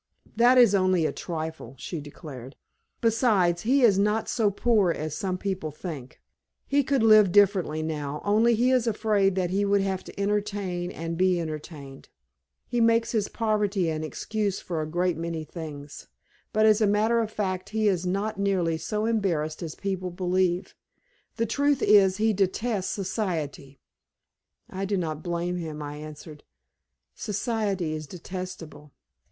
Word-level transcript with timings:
"That 0.35 0.57
is 0.57 0.73
only 0.73 1.05
a 1.05 1.11
trifle," 1.11 1.75
she 1.77 2.01
declared. 2.01 2.55
"Besides, 3.01 3.61
he 3.61 3.83
is 3.83 3.99
not 3.99 4.27
so 4.27 4.49
poor 4.49 4.89
as 4.91 5.13
some 5.13 5.37
people 5.37 5.69
think. 5.69 6.19
He 6.65 6.83
could 6.83 7.03
live 7.03 7.31
differently 7.31 7.83
now, 7.83 8.19
only 8.25 8.55
he 8.55 8.71
is 8.71 8.87
afraid 8.87 9.35
that 9.35 9.51
he 9.51 9.63
would 9.63 9.81
have 9.81 10.03
to 10.05 10.19
entertain 10.19 10.89
and 10.89 11.19
be 11.19 11.39
entertained. 11.39 12.09
He 12.67 12.81
makes 12.81 13.11
his 13.11 13.27
poverty 13.27 13.89
an 13.91 14.03
excuse 14.03 14.59
for 14.59 14.81
a 14.81 14.87
great 14.87 15.17
many 15.17 15.43
things, 15.43 16.07
but 16.51 16.65
as 16.65 16.81
a 16.81 16.87
matter 16.87 17.19
of 17.21 17.29
fact 17.29 17.69
he 17.69 17.87
is 17.87 18.03
not 18.03 18.39
nearly 18.39 18.79
so 18.79 19.05
embarrassed 19.05 19.61
as 19.61 19.75
people 19.75 20.09
believe. 20.09 20.73
The 21.35 21.45
truth 21.45 21.83
is 21.83 22.17
he 22.17 22.33
detests 22.33 22.89
society." 22.89 23.79
"I 24.67 24.83
do 24.85 24.97
not 24.97 25.21
blame 25.21 25.57
him," 25.57 25.83
I 25.83 25.97
answered. 25.97 26.43
"Society 27.13 27.93
is 27.93 28.07
detestable." 28.07 28.93